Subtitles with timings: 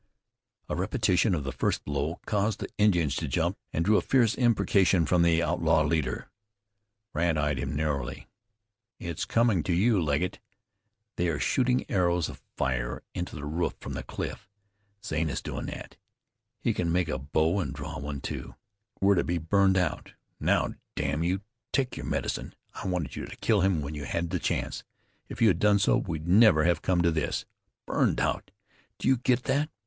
[0.67, 4.33] A repetition of the first blow caused the Indians to jump, and drew a fierce
[4.35, 6.31] imprecation from their outlaw leader.
[7.13, 8.27] Brandt eyed him narrowly.
[8.97, 10.39] "It's coming to you, Legget.
[11.17, 14.49] They are shooting arrows of fire into the roof from the cliff.
[15.05, 15.97] Zane is doin' that.
[16.59, 18.55] He can make a bow and draw one, too.
[18.99, 20.13] We're to be burned out.
[20.39, 21.41] Now, damn you!
[21.71, 22.55] take your medicine!
[22.73, 24.83] I wanted you to kill him when you had the chance.
[25.29, 27.45] If you had done so we'd never have come to this.
[27.85, 28.49] Burned out,
[28.97, 29.69] do you get that?